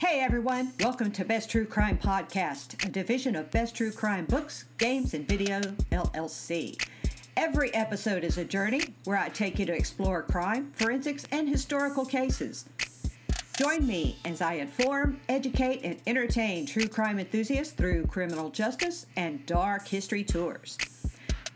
[0.00, 4.64] Hey everyone, welcome to Best True Crime Podcast, a division of Best True Crime Books,
[4.78, 5.58] Games, and Video
[5.90, 6.80] LLC.
[7.36, 12.06] Every episode is a journey where I take you to explore crime, forensics, and historical
[12.06, 12.66] cases.
[13.56, 19.44] Join me as I inform, educate, and entertain true crime enthusiasts through criminal justice and
[19.46, 20.78] dark history tours.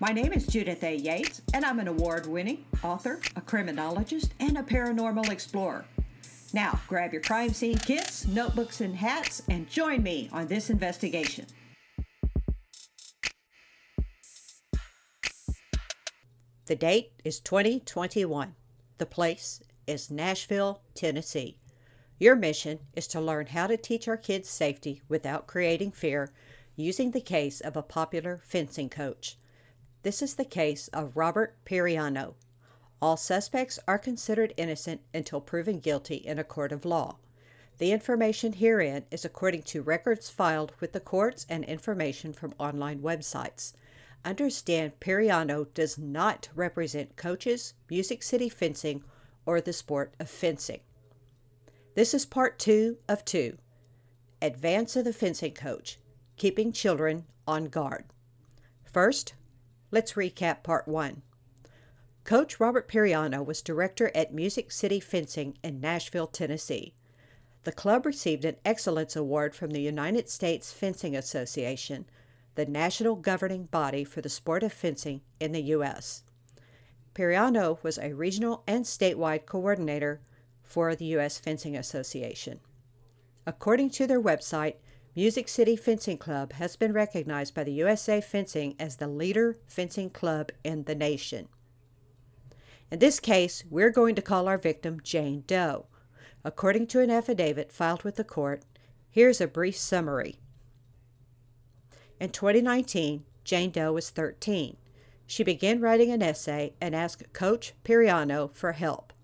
[0.01, 0.97] My name is Judith A.
[0.97, 5.85] Yates, and I'm an award winning author, a criminologist, and a paranormal explorer.
[6.55, 11.47] Now, grab your crime scene kits, notebooks, and hats, and join me on this investigation.
[16.67, 18.55] The date is 2021.
[18.99, 21.59] The place is Nashville, Tennessee.
[22.19, 26.33] Your mission is to learn how to teach our kids safety without creating fear
[26.77, 29.37] using the case of a popular fencing coach.
[30.03, 32.35] This is the case of Robert Piraino.
[33.03, 37.17] All suspects are considered innocent until proven guilty in a court of law.
[37.79, 43.01] The information herein is according to records filed with the courts and information from online
[43.01, 43.73] websites.
[44.25, 49.03] Understand Piraino does not represent coaches, Music City Fencing,
[49.45, 50.81] or the sport of fencing.
[51.97, 53.59] This is part two of two
[54.41, 55.99] Advance of the Fencing Coach
[56.37, 58.05] Keeping Children on Guard.
[58.85, 59.35] First,
[59.93, 61.21] Let's recap part one.
[62.25, 66.95] Coach Robert Piraino was director at Music City Fencing in Nashville, Tennessee.
[67.65, 72.07] The club received an Excellence Award from the United States Fencing Association,
[72.55, 76.23] the national governing body for the sport of fencing in the U.S.
[77.13, 80.21] Piraino was a regional and statewide coordinator
[80.63, 81.39] for the U.S.
[81.39, 82.61] Fencing Association.
[83.47, 84.77] According to their website,
[85.17, 90.09] Music City Fencing Club has been recognized by the USA Fencing as the leader fencing
[90.09, 91.49] club in the nation.
[92.93, 95.87] In this case, we're going to call our victim Jane Doe.
[96.45, 98.67] According to an affidavit filed with the court,
[99.09, 100.41] here's a brief summary.
[102.21, 104.77] In 2019, Jane Doe was 13.
[105.27, 109.15] She began writing an essay and asked Coach Piraino for help.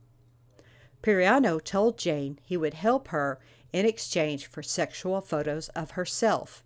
[1.03, 3.39] Piraino told Jane he would help her
[3.71, 6.65] in exchange for sexual photos of herself.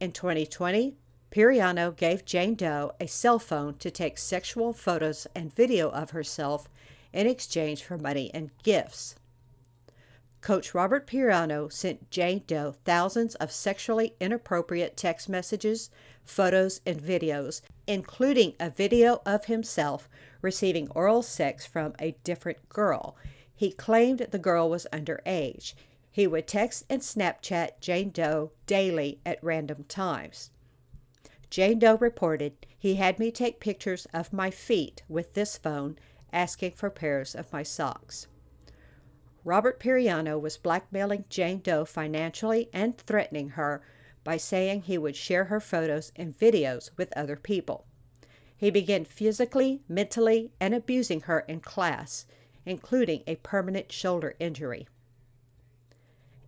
[0.00, 0.96] In 2020,
[1.30, 6.68] Piraino gave Jane Doe a cell phone to take sexual photos and video of herself
[7.12, 9.16] in exchange for money and gifts.
[10.40, 15.90] Coach Robert Piraino sent Jane Doe thousands of sexually inappropriate text messages,
[16.24, 20.08] photos, and videos, including a video of himself
[20.42, 23.16] receiving oral sex from a different girl
[23.56, 25.72] he claimed the girl was underage.
[26.12, 30.50] He would text and Snapchat Jane Doe daily at random times.
[31.56, 35.98] Jane Doe reported, He had me take pictures of my feet with this phone,
[36.30, 38.26] asking for pairs of my socks.
[39.42, 43.80] Robert Piraino was blackmailing Jane Doe financially and threatening her
[44.22, 47.86] by saying he would share her photos and videos with other people.
[48.54, 52.26] He began physically, mentally, and abusing her in class
[52.66, 54.88] including a permanent shoulder injury.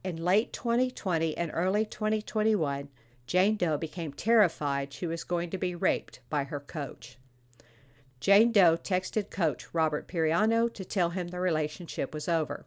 [0.05, 2.91] In late 2020 and early 2021,
[3.28, 7.19] Jane Doe became terrified she was going to be raped by her coach.
[8.21, 12.65] Jane Doe texted coach Robert Piraino to tell him the relationship was over.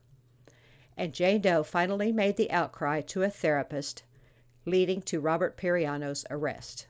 [0.96, 4.04] And Jane Doe finally made the outcry to a therapist,
[4.64, 6.86] leading to Robert Piraino's arrest.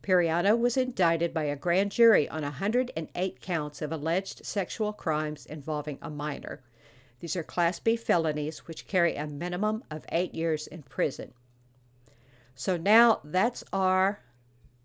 [0.00, 5.98] Piraino was indicted by a grand jury on 108 counts of alleged sexual crimes involving
[6.00, 6.62] a minor.
[7.18, 11.32] These are Class B felonies which carry a minimum of eight years in prison.
[12.54, 14.20] So now that's our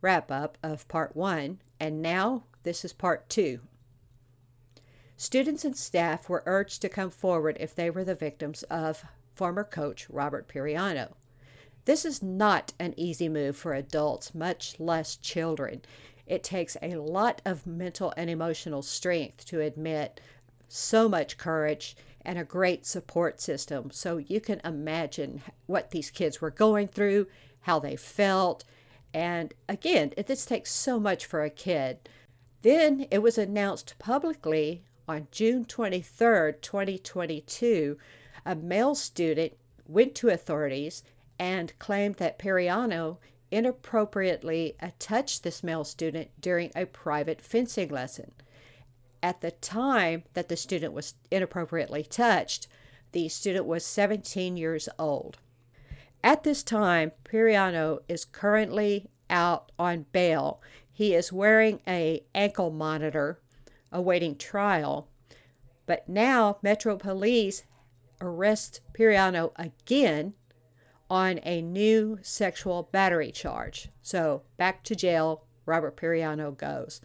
[0.01, 3.61] wrap up of part one, and now this is part two.
[5.17, 9.03] Students and staff were urged to come forward if they were the victims of
[9.35, 11.13] former coach Robert Piraino.
[11.85, 15.81] This is not an easy move for adults, much less children.
[16.25, 20.21] It takes a lot of mental and emotional strength to admit
[20.67, 23.89] so much courage and a great support system.
[23.91, 27.27] So you can imagine what these kids were going through,
[27.61, 28.63] how they felt.
[29.13, 32.09] And again, it this takes so much for a kid.
[32.61, 37.97] Then it was announced publicly on June 23rd, 2022.
[38.45, 39.53] A male student
[39.87, 41.03] went to authorities
[41.39, 43.17] and claimed that Piraino
[43.51, 48.31] inappropriately touched this male student during a private fencing lesson.
[49.23, 52.67] At the time that the student was inappropriately touched,
[53.11, 55.37] the student was 17 years old.
[56.23, 60.61] At this time, Piraino is currently out on bail.
[60.91, 63.39] He is wearing a ankle monitor
[63.91, 65.07] awaiting trial.
[65.85, 67.63] But now Metro Police
[68.21, 70.33] arrests Piraino again
[71.09, 73.89] on a new sexual battery charge.
[74.01, 77.01] So back to jail, Robert Piraino goes.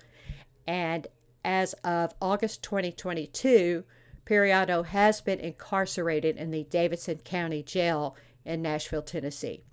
[0.67, 1.07] And
[1.45, 3.85] as of August 2022,
[4.27, 9.65] Piraino has been incarcerated in the Davidson County Jail in Nashville, Tennessee.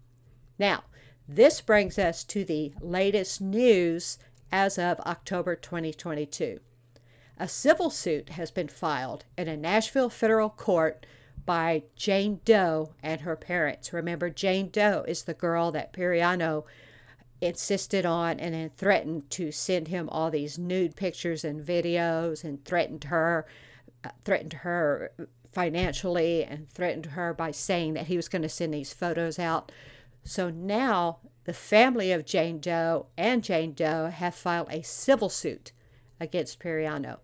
[0.57, 0.83] Now,
[1.27, 4.17] this brings us to the latest news
[4.51, 6.59] as of October 2022.
[7.37, 11.05] A civil suit has been filed in a Nashville federal court
[11.45, 13.93] by Jane Doe and her parents.
[13.93, 16.65] Remember, Jane Doe is the girl that Piraino
[17.41, 22.63] insisted on and then threatened to send him all these nude pictures and videos and
[22.63, 23.47] threatened her
[24.03, 25.11] uh, threatened her
[25.51, 29.71] financially and threatened her by saying that he was going to send these photos out.
[30.23, 35.71] So now the family of Jane Doe and Jane Doe have filed a civil suit
[36.19, 37.17] against Piraino.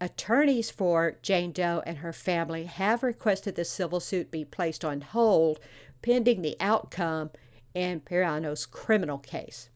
[0.00, 5.00] Attorneys for Jane Doe and her family have requested the civil suit be placed on
[5.00, 5.58] hold
[6.02, 7.30] pending the outcome
[7.74, 9.70] in Piraino's criminal case.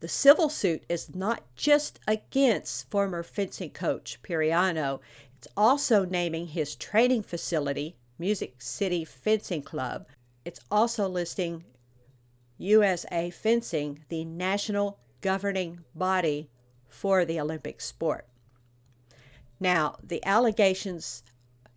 [0.00, 5.00] The civil suit is not just against former fencing coach Piraino,
[5.38, 10.06] it's also naming his training facility, Music City Fencing Club.
[10.44, 11.64] It's also listing
[12.56, 16.50] USA Fencing, the national governing body
[16.88, 18.26] for the Olympic sport.
[19.60, 21.22] Now, the allegations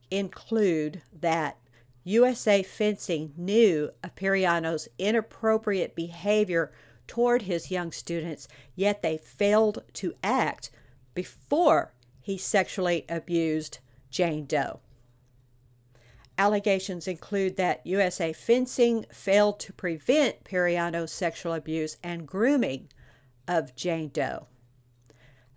[0.10, 1.58] include that
[2.04, 6.72] USA Fencing knew of Piraino's inappropriate behavior
[7.06, 10.72] toward his young students, yet they failed to act
[11.14, 13.80] before he sexually abused
[14.10, 14.80] Jane Doe.
[16.38, 22.90] Allegations include that USA Fencing failed to prevent Piraino's sexual abuse and grooming
[23.48, 24.48] of Jane Doe.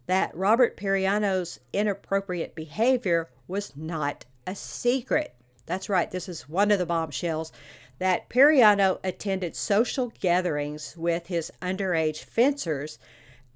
[0.07, 5.35] That Robert Piraino's inappropriate behavior was not a secret.
[5.67, 7.53] That's right, this is one of the bombshells
[7.99, 12.99] that Piraino attended social gatherings with his underage fencers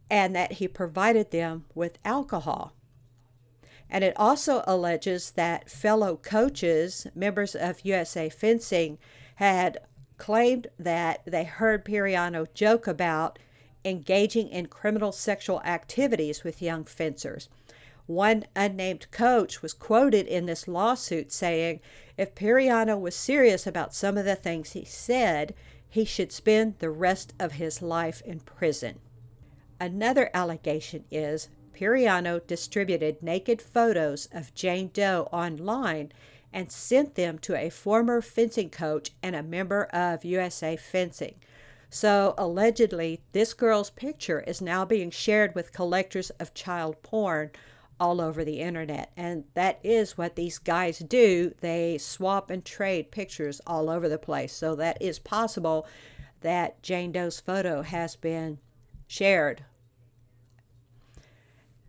[0.08, 2.72] and that he provided them with alcohol.
[3.90, 8.98] And it also alleges that fellow coaches, members of USA Fencing,
[9.36, 9.78] had
[10.18, 13.38] claimed that they heard Piraino joke about
[13.84, 17.48] engaging in criminal sexual activities with young fencers.
[18.06, 21.80] One unnamed coach was quoted in this lawsuit saying
[22.16, 25.54] if Piraino was serious about some of the things he said,
[25.88, 28.98] he should spend the rest of his life in prison.
[29.80, 31.48] Another allegation is
[31.78, 36.10] Piraino distributed naked photos of Jane Doe online
[36.52, 41.36] and sent them to a former fencing coach and a member of USA Fencing.
[41.88, 47.50] So, allegedly, this girl's picture is now being shared with collectors of child porn
[48.00, 49.12] all over the internet.
[49.16, 51.54] And that is what these guys do.
[51.60, 54.52] They swap and trade pictures all over the place.
[54.52, 55.86] So, that is possible
[56.40, 58.58] that Jane Doe's photo has been
[59.06, 59.64] shared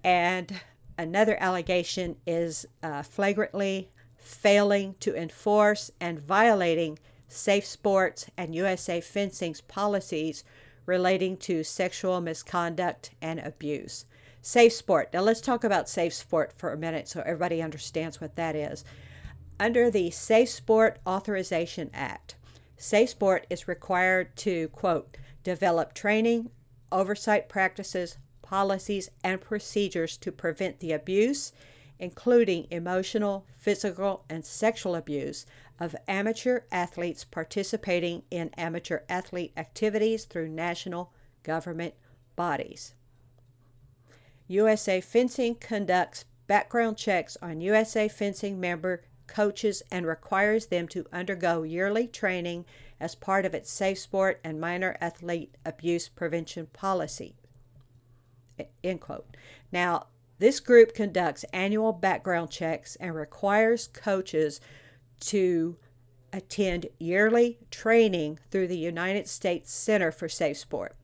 [0.04, 0.62] and
[0.98, 9.62] another allegation is uh, flagrantly failing to enforce and violating Safe Sports and USA Fencing's
[9.62, 10.44] policies
[10.86, 14.06] relating to sexual misconduct and abuse.
[14.42, 15.10] Safe Sport.
[15.14, 18.84] Now let's talk about Safe Sport for a minute so everybody understands what that is.
[19.60, 22.36] Under the Safe Sport Authorization Act,
[22.78, 26.50] Safe Sport is required to, quote, develop training,
[26.92, 28.18] oversight practices,
[28.50, 31.54] policies, and procedures to prevent the abuse,
[32.00, 35.46] including emotional, physical, and sexual abuse,
[35.80, 41.14] of amateur athletes participating in amateur athlete activities through national
[41.44, 41.94] government
[42.36, 42.96] bodies.
[44.48, 51.62] USA Fencing conducts background checks on USA Fencing member coaches and requires them to undergo
[51.62, 52.66] yearly training
[53.00, 57.36] as part of its safe sport and minor athlete abuse prevention policy.
[58.84, 59.36] End quote.
[59.72, 60.08] Now,
[60.40, 64.62] this group conducts annual background checks and requires coaches
[65.22, 65.76] to
[66.32, 70.96] attend yearly training through the United States Center for Safe Sport.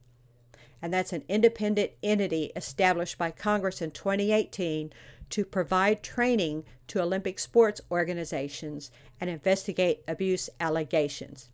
[0.82, 4.94] And that's an independent entity established by Congress in 2018
[5.32, 11.50] to provide training to Olympic sports organizations and investigate abuse allegations.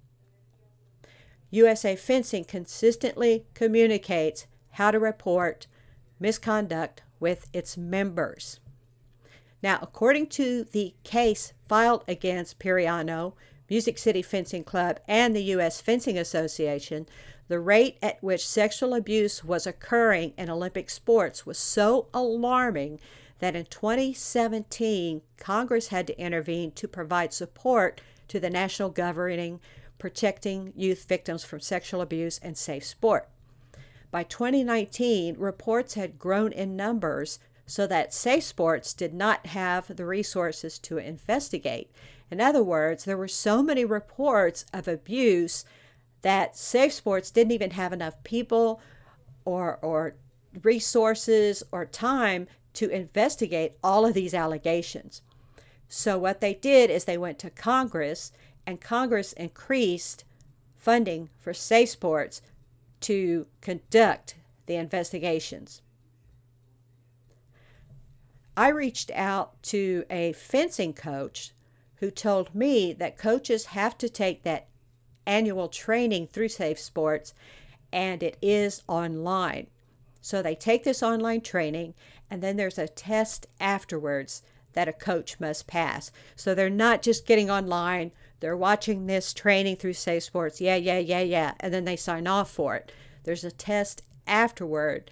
[1.49, 5.67] USA Fencing consistently communicates how to report
[6.21, 8.59] misconduct with its members.
[9.61, 13.33] Now, according to the case filed against Piraino,
[13.69, 15.81] Music City Fencing Club, and the U.S.
[15.81, 17.07] Fencing Association,
[17.47, 22.99] the rate at which sexual abuse was occurring in Olympic sports was so alarming
[23.39, 29.59] that in 2017, Congress had to intervene to provide support to the national governing
[29.99, 33.29] protecting youth victims from sexual abuse and safe sport.
[34.11, 40.05] By 2019, reports had grown in numbers so that Safe Sports did not have the
[40.05, 41.89] resources to investigate.
[42.29, 45.63] In other words, there were so many reports of abuse
[46.21, 48.81] that Safe Sports didn't even have enough people
[49.45, 50.15] or, or
[50.61, 55.21] resources or time to investigate all of these allegations.
[55.87, 58.31] So, what they did is they went to Congress,
[58.65, 60.23] and Congress increased
[60.75, 62.41] funding for Safe Sports
[63.01, 65.81] to conduct the investigations.
[68.55, 71.53] I reached out to a fencing coach
[71.95, 74.67] who told me that coaches have to take that
[75.25, 77.33] annual training through Safe Sports
[77.91, 79.67] and it is online.
[80.21, 81.93] So they take this online training
[82.29, 84.43] and then there's a test afterwards
[84.73, 86.11] that a coach must pass.
[86.35, 90.59] So they're not just getting online, they're watching this training through Safe Sports.
[90.59, 91.53] Yeah, yeah, yeah, yeah.
[91.59, 92.91] And then they sign off for it.
[93.23, 95.09] There's a test afterward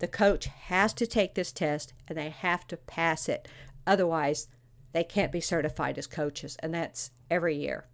[0.00, 3.46] the coach has to take this test and they have to pass it.
[3.86, 4.48] Otherwise,
[4.92, 7.86] they can't be certified as coaches, and that's every year.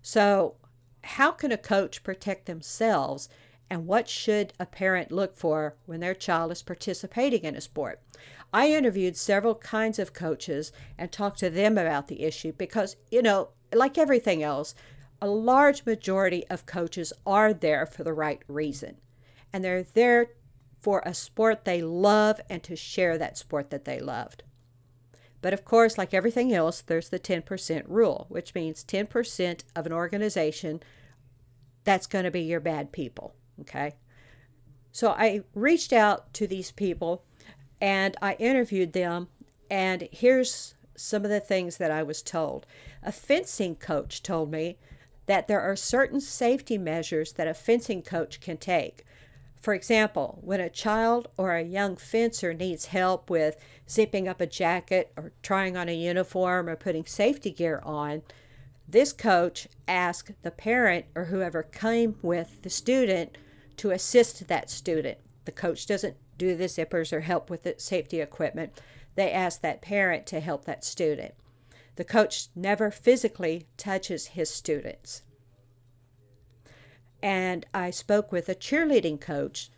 [0.00, 0.56] So,
[1.04, 3.28] how can a coach protect themselves,
[3.72, 8.02] and what should a parent look for when their child is participating in a sport?
[8.52, 13.22] I interviewed several kinds of coaches and talked to them about the issue because, you
[13.22, 14.74] know, like everything else,
[15.22, 18.98] a large majority of coaches are there for the right reason.
[19.54, 20.32] And they're there
[20.82, 24.42] for a sport they love and to share that sport that they loved.
[25.40, 29.94] But of course, like everything else, there's the 10% rule, which means 10% of an
[29.94, 30.82] organization
[31.84, 33.34] that's going to be your bad people.
[33.60, 33.94] Okay.
[34.92, 37.24] So I reached out to these people
[37.80, 39.28] and I interviewed them.
[39.70, 42.66] And here's some of the things that I was told.
[43.02, 44.78] A fencing coach told me
[45.26, 49.04] that there are certain safety measures that a fencing coach can take.
[49.60, 53.56] For example, when a child or a young fencer needs help with
[53.88, 58.22] zipping up a jacket or trying on a uniform or putting safety gear on,
[58.88, 63.38] this coach asks the parent or whoever came with the student
[63.78, 65.18] to assist that student.
[65.44, 68.80] The coach doesn't do the zippers or help with the safety equipment.
[69.14, 71.34] They ask that parent to help that student.
[71.96, 75.22] The coach never physically touches his students
[77.22, 79.70] and I spoke with a cheerleading coach,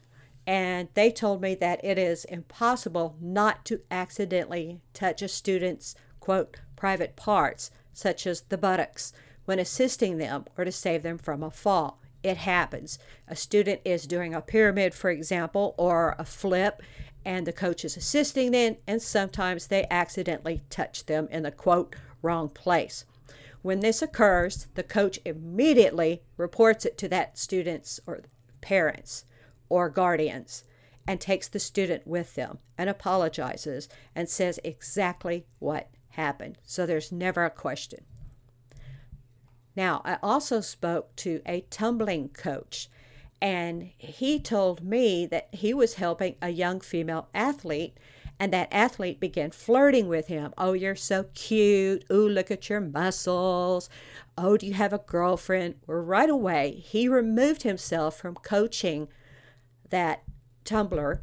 [0.47, 6.57] and they told me that it is impossible not to accidentally touch a student's quote
[6.77, 9.13] private parts, such as the buttocks,
[9.45, 12.01] when assisting them or to save them from a fall.
[12.25, 12.99] It happens.
[13.28, 16.83] A student is doing a pyramid, for example, or a flip,
[17.25, 21.95] and the coach is assisting them, and sometimes they accidentally touch them in the quote
[22.23, 23.04] wrong place.
[23.61, 28.23] When this occurs, the coach immediately reports it to that student's or
[28.62, 29.26] parents
[29.69, 30.64] or guardians
[31.07, 36.57] and takes the student with them and apologizes and says exactly what happened.
[36.64, 38.04] So there's never a question.
[39.76, 42.88] Now, I also spoke to a tumbling coach,
[43.40, 47.99] and he told me that he was helping a young female athlete
[48.38, 50.52] and that athlete began flirting with him.
[50.59, 52.04] Oh, you're so cute.
[52.11, 53.88] Oh, look at your muscles.
[54.37, 55.76] Oh, do you have a girlfriend?
[55.87, 59.09] Well, right away, he removed himself from coaching
[59.90, 60.25] that
[60.64, 61.23] tumbler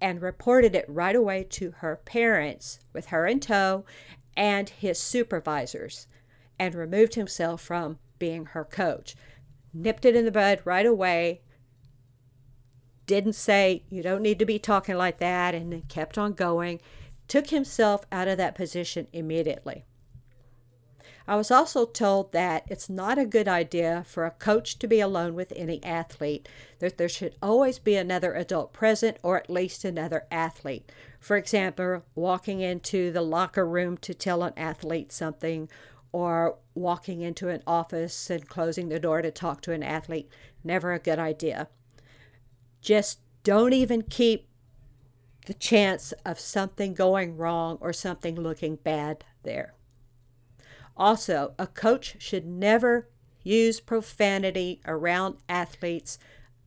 [0.00, 3.84] and reported it right away to her parents with her in tow
[4.36, 6.08] and his supervisors
[6.58, 9.14] and removed himself from being her coach.
[9.74, 11.40] Nipped it in the bud right away
[13.06, 16.80] didn't say, you don't need to be talking like that, and then kept on going,
[17.28, 19.84] took himself out of that position immediately.
[21.26, 24.98] I was also told that it's not a good idea for a coach to be
[24.98, 26.48] alone with any athlete,
[26.80, 30.90] that there should always be another adult present or at least another athlete.
[31.20, 35.68] For example, walking into the locker room to tell an athlete something,
[36.12, 40.28] or walking into an office and closing the door to talk to an athlete.
[40.62, 41.68] Never a good idea.
[42.80, 44.48] Just don't even keep
[45.46, 49.74] the chance of something going wrong or something looking bad there.
[50.96, 53.08] Also, a coach should never
[53.42, 56.18] use profanity around athletes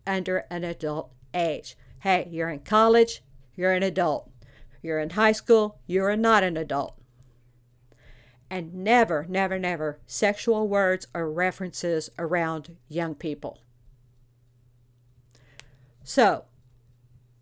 [0.05, 1.77] under an adult age.
[2.01, 3.23] Hey, you're in college,
[3.55, 4.29] you're an adult.
[4.81, 6.99] You're in high school, you're not an adult.
[8.49, 13.59] And never, never, never sexual words or references around young people.
[16.03, 16.45] So,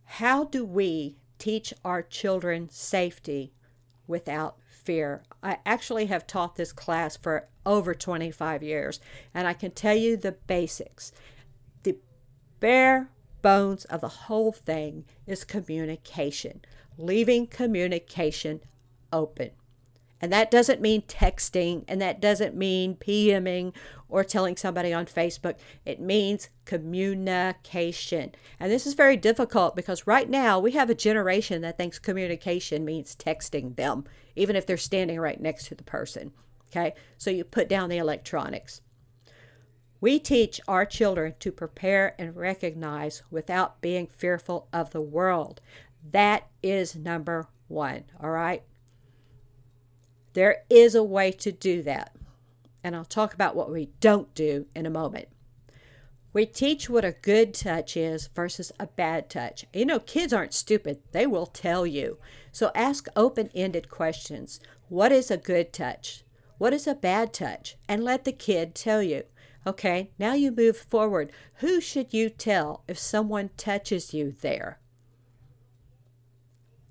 [0.05, 3.51] how do we teach our children safety
[4.07, 5.23] without fear.
[5.41, 8.99] I actually have taught this class for over 25 years,
[9.33, 11.11] and I can tell you the basics.
[11.83, 11.97] The
[12.59, 13.09] bare
[13.41, 16.61] bones of the whole thing is communication,
[16.97, 18.61] leaving communication
[19.11, 19.51] open.
[20.23, 23.73] And that doesn't mean texting, and that doesn't mean PMing
[24.07, 25.55] or telling somebody on Facebook.
[25.83, 28.31] It means communication.
[28.57, 32.85] And this is very difficult because right now we have a generation that thinks communication
[32.85, 36.31] means texting them, even if they're standing right next to the person.
[36.67, 38.79] Okay, so you put down the electronics.
[39.99, 45.59] We teach our children to prepare and recognize without being fearful of the world.
[46.11, 48.63] That is number one, all right?
[50.33, 52.15] There is a way to do that.
[52.83, 55.29] And I'll talk about what we don't do in a moment.
[56.33, 59.65] We teach what a good touch is versus a bad touch.
[59.71, 62.17] You know, kids aren't stupid, they will tell you.
[62.51, 64.59] So ask open ended questions.
[64.89, 66.23] What is a good touch?
[66.57, 67.77] What is a bad touch?
[67.87, 69.23] And let the kid tell you.
[69.65, 71.31] Okay, now you move forward.
[71.55, 74.79] Who should you tell if someone touches you there?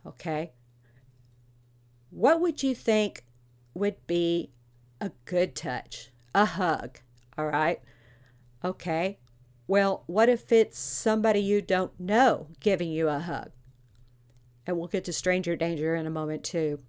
[0.06, 0.52] Okay.
[2.10, 3.24] What would you think
[3.74, 4.50] would be
[5.00, 7.00] a good touch, a hug,
[7.36, 7.80] all right?
[8.64, 9.18] Okay.
[9.66, 13.50] Well, what if it's somebody you don't know giving you a hug?
[14.66, 16.80] And we'll get to stranger danger in a moment, too.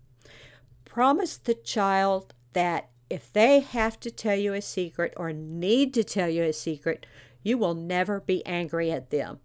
[0.86, 6.04] Promise the child that if they have to tell you a secret or need to
[6.04, 7.06] tell you a secret,
[7.42, 9.40] you will never be angry at them.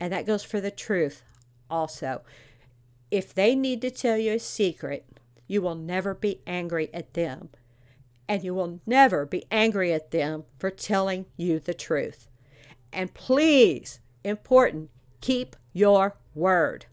[0.00, 1.22] And that goes for the truth
[1.70, 2.22] also.
[3.10, 5.17] If they need to tell you a secret,
[5.48, 7.48] you will never be angry at them.
[8.28, 12.28] And you will never be angry at them for telling you the truth.
[12.92, 14.90] And please, important,
[15.22, 16.86] keep your word.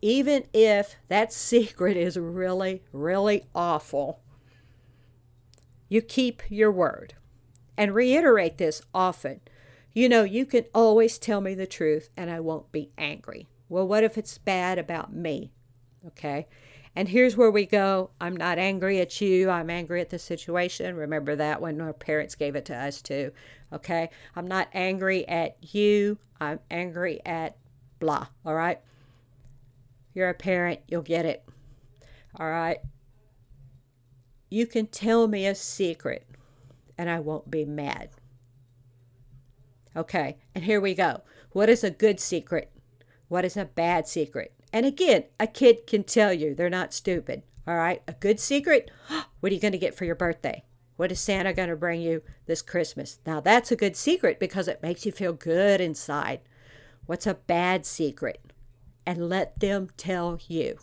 [0.00, 4.20] Even if that secret is really, really awful,
[5.88, 7.14] you keep your word.
[7.78, 9.40] And reiterate this often.
[9.92, 13.48] You know, you can always tell me the truth and I won't be angry.
[13.68, 15.52] Well, what if it's bad about me?
[16.08, 16.46] Okay.
[16.94, 18.10] And here's where we go.
[18.20, 19.50] I'm not angry at you.
[19.50, 20.96] I'm angry at the situation.
[20.96, 23.32] Remember that when our parents gave it to us too.
[23.72, 24.08] Okay.
[24.34, 26.18] I'm not angry at you.
[26.40, 27.56] I'm angry at
[27.98, 28.28] blah.
[28.46, 28.80] All right.
[30.14, 30.80] You're a parent.
[30.88, 31.44] You'll get it.
[32.38, 32.78] All right.
[34.48, 36.26] You can tell me a secret
[36.96, 38.10] and I won't be mad.
[39.94, 40.38] Okay.
[40.54, 41.22] And here we go.
[41.52, 42.70] What is a good secret?
[43.28, 44.55] What is a bad secret?
[44.76, 47.44] And again, a kid can tell you they're not stupid.
[47.66, 48.02] All right.
[48.06, 48.90] A good secret.
[49.40, 50.64] What are you going to get for your birthday?
[50.96, 53.20] What is Santa going to bring you this Christmas?
[53.24, 56.40] Now, that's a good secret because it makes you feel good inside.
[57.06, 58.52] What's a bad secret?
[59.06, 60.78] And let them tell you.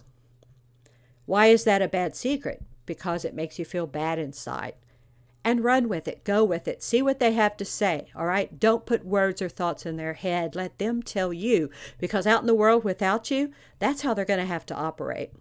[1.25, 2.63] Why is that a bad secret?
[2.88, 4.73] Because it makes you feel bad inside
[5.43, 6.23] and run with it.
[6.23, 6.82] Go with it.
[6.82, 8.08] See what they have to say.
[8.15, 8.60] All right.
[8.60, 10.56] Don't put words or thoughts in their head.
[10.56, 14.39] Let them tell you because out in the world without you, that's how they're going
[14.39, 15.32] to have to operate.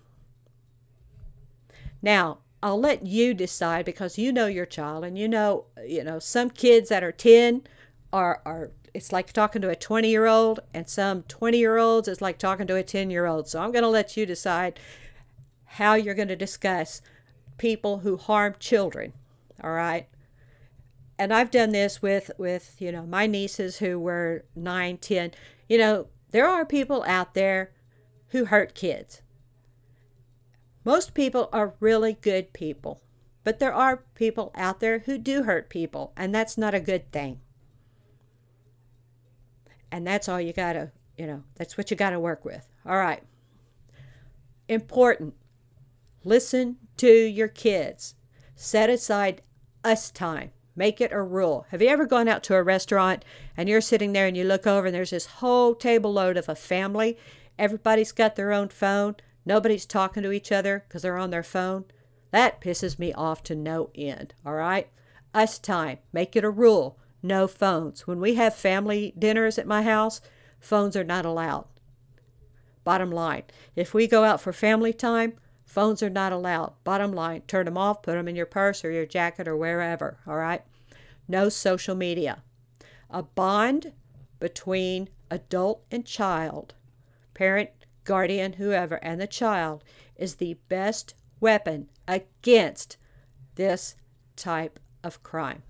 [2.02, 6.18] Now, I'll let you decide because you know your child and you know, you know,
[6.18, 7.62] some kids that are 10
[8.12, 12.08] are are it's like talking to a 20 year old and some 20 year olds
[12.08, 13.48] is like talking to a 10 year old.
[13.48, 14.78] So I'm going to let you decide
[15.64, 17.00] how you're going to discuss
[17.56, 19.12] people who harm children
[19.62, 20.08] all right?
[21.18, 25.32] And i've done this with with you know my nieces who were 9 10
[25.68, 27.72] you know there are people out there
[28.28, 29.20] who hurt kids.
[30.84, 33.02] Most people are really good people
[33.44, 37.10] but there are people out there who do hurt people and that's not a good
[37.12, 37.40] thing.
[39.90, 42.66] And that's all you gotta you know that's what you gotta work with.
[42.86, 43.22] All right.
[44.68, 45.34] Important.
[46.24, 48.14] Listen to your kids.
[48.54, 49.42] Set aside
[49.84, 50.50] us time.
[50.74, 51.66] Make it a rule.
[51.70, 53.24] Have you ever gone out to a restaurant
[53.56, 56.48] and you're sitting there and you look over and there's this whole table load of
[56.48, 57.18] a family?
[57.58, 59.16] Everybody's got their own phone.
[59.44, 61.84] Nobody's talking to each other because they're on their phone.
[62.30, 64.34] That pisses me off to no end.
[64.46, 64.88] All right?
[65.34, 65.98] Us time.
[66.12, 66.98] Make it a rule.
[67.22, 68.06] No phones.
[68.06, 70.22] When we have family dinners at my house,
[70.58, 71.66] phones are not allowed.
[72.84, 73.44] Bottom line,
[73.76, 75.34] if we go out for family time,
[75.72, 76.74] Phones are not allowed.
[76.84, 80.18] Bottom line, turn them off, put them in your purse or your jacket or wherever,
[80.26, 80.60] all right?
[81.26, 82.42] No social media.
[83.08, 83.94] A bond
[84.38, 86.74] between adult and child,
[87.32, 87.70] parent,
[88.04, 89.82] guardian, whoever, and the child
[90.14, 92.98] is the best weapon against
[93.54, 93.94] this
[94.36, 95.62] type of crime.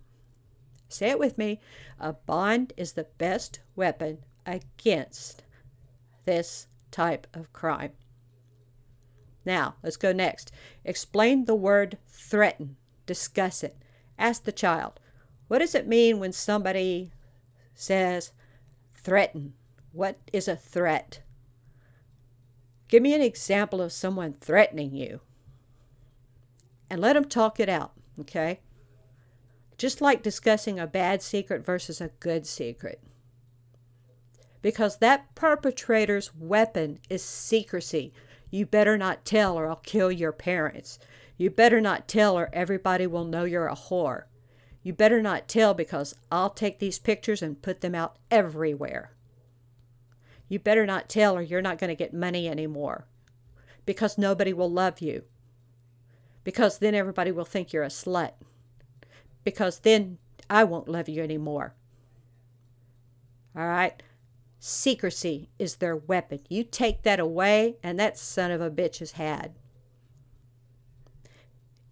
[0.88, 1.60] Say it with me.
[2.00, 5.44] A bond is the best weapon against
[6.24, 7.92] this type of crime.
[9.44, 10.52] Now, let's go next.
[10.84, 12.76] Explain the word threaten.
[13.06, 13.76] Discuss it.
[14.18, 15.00] Ask the child,
[15.48, 17.10] what does it mean when somebody
[17.74, 18.32] says
[18.94, 19.54] threaten?
[19.92, 21.20] What is a threat?
[22.88, 25.20] Give me an example of someone threatening you.
[26.88, 28.60] And let them talk it out, okay?
[29.78, 33.02] Just like discussing a bad secret versus a good secret.
[34.60, 38.12] Because that perpetrator's weapon is secrecy.
[38.52, 40.98] You better not tell or I'll kill your parents.
[41.38, 44.24] You better not tell or everybody will know you're a whore.
[44.82, 49.12] You better not tell because I'll take these pictures and put them out everywhere.
[50.48, 53.06] You better not tell or you're not going to get money anymore
[53.86, 55.24] because nobody will love you.
[56.44, 58.32] Because then everybody will think you're a slut.
[59.44, 60.18] Because then
[60.50, 61.74] I won't love you anymore.
[63.56, 64.02] All right?
[64.64, 66.38] Secrecy is their weapon.
[66.48, 69.56] You take that away, and that son of a bitch is had.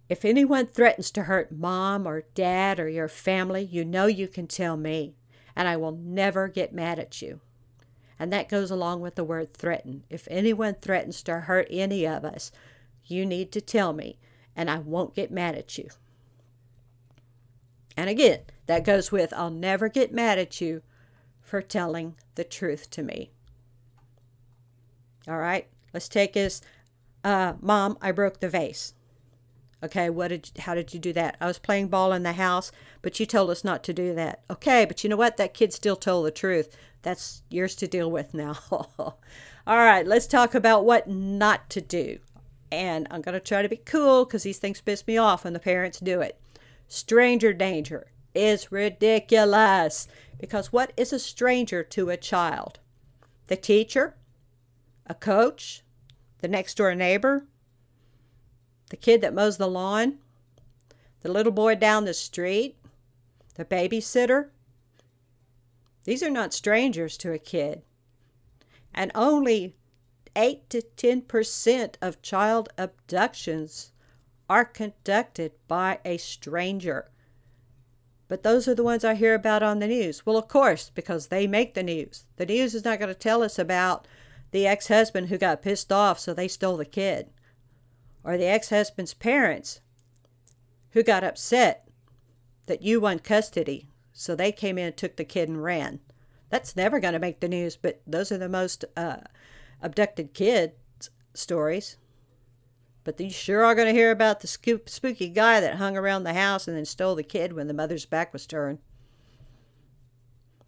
[0.09, 4.46] If anyone threatens to hurt mom or dad or your family, you know you can
[4.46, 5.16] tell me,
[5.56, 7.40] and I will never get mad at you.
[8.20, 10.04] And that goes along with the word threaten.
[10.09, 12.52] If anyone threatens to hurt any of us,
[13.04, 14.16] you need to tell me,
[14.54, 15.88] and I won't get mad at you.
[17.96, 20.83] And again, that goes with I'll never get mad at you
[21.51, 23.33] for telling the truth to me.
[25.27, 26.63] All right, let's take this.
[27.25, 28.95] Uh, Mom, I broke the vase.
[29.83, 31.37] Okay, what did how did you do that?
[31.41, 32.71] I was playing ball in the house,
[33.03, 34.45] but you told us not to do that.
[34.49, 35.39] Okay, but you know what?
[35.39, 36.77] That kid still told the truth.
[37.03, 38.57] That's yours to deal with now.
[38.71, 39.17] All
[39.67, 42.21] right, let's talk about what not to do.
[42.71, 45.55] And I'm going to try to be cool because these things piss me off when
[45.55, 46.39] the parents do it.
[46.87, 50.07] Stranger danger is ridiculous.
[50.40, 52.79] Because what is a stranger to a child?
[53.48, 54.16] The teacher?
[55.07, 55.83] A coach?
[56.38, 57.46] The next door neighbor?
[58.88, 60.18] The kid that mows the lawn?
[61.20, 62.79] The little boy down the street?
[63.57, 64.48] The babysitter?
[66.05, 67.83] These are not strangers to a kid.
[68.94, 69.76] And only
[70.35, 73.92] 8 to 10% of child abductions
[74.48, 77.11] are conducted by a stranger.
[78.31, 80.25] But those are the ones I hear about on the news.
[80.25, 82.27] Well, of course, because they make the news.
[82.37, 84.07] The news is not going to tell us about
[84.53, 87.31] the ex husband who got pissed off, so they stole the kid,
[88.23, 89.81] or the ex husband's parents
[90.90, 91.88] who got upset
[92.66, 95.99] that you won custody, so they came in took the kid and ran.
[96.51, 99.23] That's never going to make the news, but those are the most uh,
[99.83, 101.97] abducted kids stories.
[103.05, 106.25] But you sure are going to hear about the scoop, spooky guy that hung around
[106.25, 108.79] the house and then stole the kid when the mother's back was turned.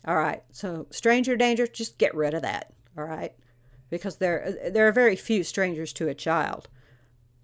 [0.05, 2.73] All right, so stranger danger, just get rid of that.
[2.99, 3.33] All right,
[3.89, 6.69] because there there are very few strangers to a child.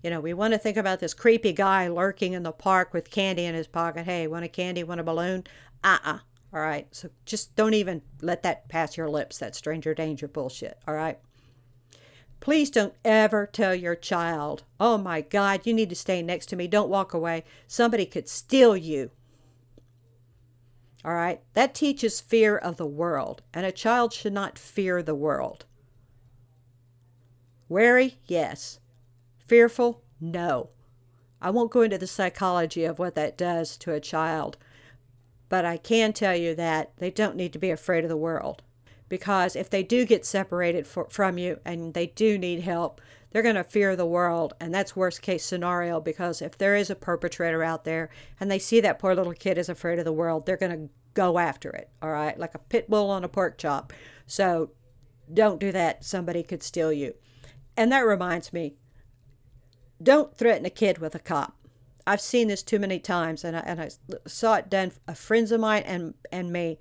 [0.03, 3.11] You know, we want to think about this creepy guy lurking in the park with
[3.11, 4.05] candy in his pocket.
[4.05, 4.83] Hey, want a candy?
[4.83, 5.44] Want a balloon?
[5.85, 6.18] Uh uh
[6.53, 9.38] All right, so just don't even let that pass your lips.
[9.38, 10.79] That stranger danger bullshit.
[10.88, 11.18] All right.
[12.40, 16.57] Please don't ever tell your child, oh my God, you need to stay next to
[16.57, 16.68] me.
[16.68, 17.44] Don't walk away.
[17.66, 19.11] Somebody could steal you.
[21.05, 21.40] All right?
[21.55, 25.64] That teaches fear of the world, and a child should not fear the world.
[27.68, 28.18] Wary?
[28.27, 28.81] Yes.
[29.38, 30.03] Fearful?
[30.20, 30.70] No.
[31.40, 34.57] I won't go into the psychology of what that does to a child,
[35.48, 38.62] but I can tell you that they don't need to be afraid of the world
[39.08, 43.42] because if they do get separated for, from you and they do need help, they're
[43.42, 44.54] going to fear the world.
[44.60, 48.58] And that's worst case scenario because if there is a perpetrator out there and they
[48.58, 51.70] see that poor little kid is afraid of the world, they're going to go after
[51.70, 51.90] it.
[52.02, 52.38] All right.
[52.38, 53.92] Like a pit bull on a pork chop.
[54.26, 54.70] So
[55.32, 56.04] don't do that.
[56.04, 57.14] Somebody could steal you.
[57.76, 58.74] And that reminds me
[60.02, 61.56] don't threaten a kid with a cop.
[62.06, 63.90] I've seen this too many times and I, and I
[64.26, 66.78] saw it done, a friends of mine and, and me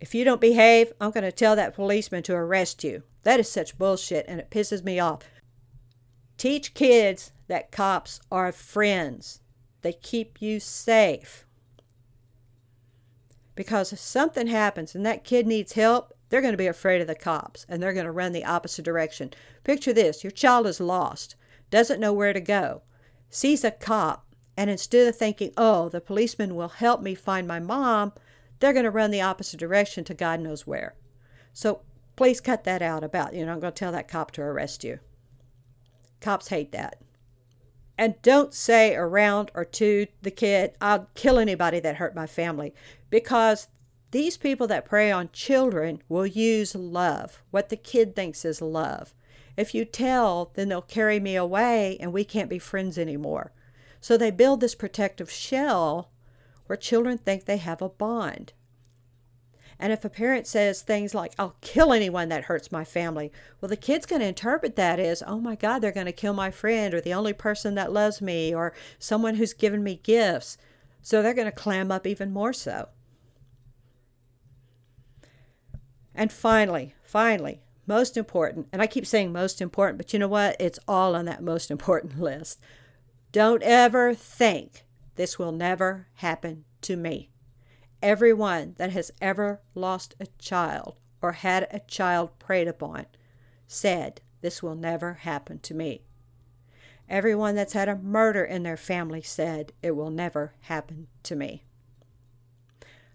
[0.00, 3.02] if you don't behave, I'm going to tell that policeman to arrest you.
[3.24, 5.22] That is such bullshit and it pisses me off.
[6.36, 9.40] Teach kids that cops are friends,
[9.82, 11.44] they keep you safe.
[13.54, 17.08] Because if something happens and that kid needs help, they're going to be afraid of
[17.08, 19.32] the cops and they're going to run the opposite direction.
[19.64, 21.34] Picture this your child is lost,
[21.70, 22.82] doesn't know where to go,
[23.30, 27.58] sees a cop, and instead of thinking, oh, the policeman will help me find my
[27.58, 28.12] mom,
[28.58, 30.94] they're going to run the opposite direction to God knows where.
[31.52, 31.82] So
[32.16, 34.84] please cut that out about, you know, I'm going to tell that cop to arrest
[34.84, 34.98] you.
[36.20, 37.00] Cops hate that.
[37.96, 42.74] And don't say around or to the kid, I'll kill anybody that hurt my family,
[43.10, 43.68] because
[44.10, 49.14] These people that prey on children will use love, what the kid thinks is love.
[49.56, 53.52] If you tell, then they'll carry me away and we can't be friends anymore.
[54.00, 56.10] So they build this protective shell
[56.68, 58.52] where children think they have a bond.
[59.80, 63.68] And if a parent says things like, I'll kill anyone that hurts my family, well,
[63.68, 66.50] the kid's going to interpret that as, oh my God, they're going to kill my
[66.50, 70.58] friend or the only person that loves me or someone who's given me gifts.
[71.00, 72.88] So they're going to clam up even more so.
[76.12, 80.56] And finally, finally, most important, and I keep saying most important, but you know what?
[80.58, 82.60] It's all on that most important list.
[83.30, 84.84] Don't ever think
[85.18, 87.28] this will never happen to me.
[88.00, 93.06] Everyone that has ever lost a child or had a child preyed upon
[93.66, 96.02] said, This will never happen to me.
[97.08, 101.64] Everyone that's had a murder in their family said, It will never happen to me.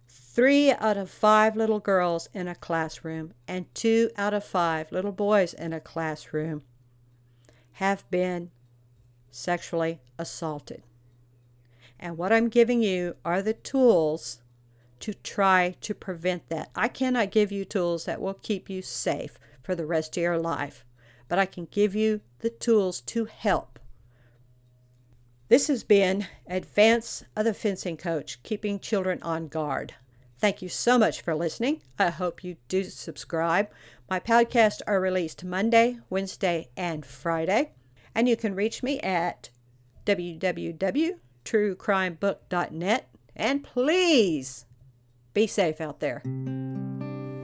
[0.10, 5.14] Three out of five little girls in a classroom and two out of five little
[5.14, 6.64] boys in a classroom
[7.74, 8.52] have been
[9.32, 10.84] sexually assaulted.
[12.04, 14.42] And what I'm giving you are the tools
[15.00, 16.70] to try to prevent that.
[16.76, 20.38] I cannot give you tools that will keep you safe for the rest of your
[20.38, 20.84] life,
[21.30, 23.80] but I can give you the tools to help.
[25.48, 29.94] This has been Advance of the Fencing Coach, keeping children on guard.
[30.40, 31.84] Thank you so much for listening.
[31.98, 33.70] I hope you do subscribe.
[34.10, 37.72] My podcasts are released Monday, Wednesday, and Friday,
[38.14, 39.52] and you can reach me at
[41.46, 43.10] www.truecrimebook.net.
[43.36, 44.66] And please
[45.34, 46.22] be safe out there.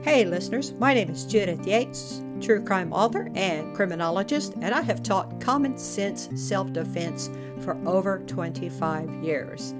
[0.02, 5.02] Hey, listeners, my name is Judith Yates, true crime author and criminologist, and I have
[5.02, 7.28] taught common sense self defense
[7.60, 9.74] for over 25 years.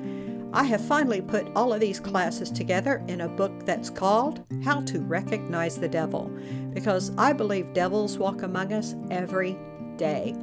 [0.53, 4.81] I have finally put all of these classes together in a book that's called How
[4.83, 6.31] to Recognize the Devil,
[6.75, 9.57] because I believe devils walk among us every
[9.97, 10.35] day.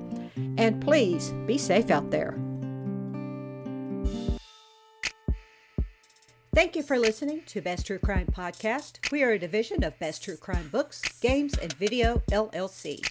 [0.59, 2.39] And please be safe out there.
[6.55, 9.11] Thank you for listening to Best True Crime Podcast.
[9.11, 13.07] We are a division of Best True Crime Books, Games, and Video LLC.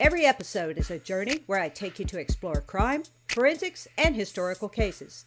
[0.00, 4.68] Every episode is a journey where I take you to explore crime, forensics, and historical
[4.68, 5.24] cases.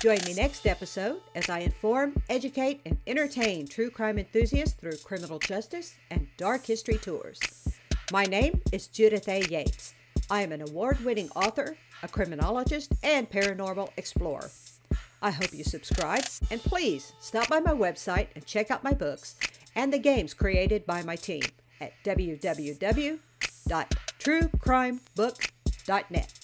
[0.00, 5.38] Join me next episode as I inform, educate, and entertain true crime enthusiasts through criminal
[5.38, 7.40] justice and dark history tours.
[8.12, 9.42] My name is Judith A.
[9.48, 9.94] Yates.
[10.30, 14.50] I am an award winning author, a criminologist, and paranormal explorer.
[15.22, 19.36] I hope you subscribe, and please stop by my website and check out my books
[19.74, 21.42] and the games created by my team
[21.80, 23.18] at www
[23.68, 26.43] www.truecrimebook.net.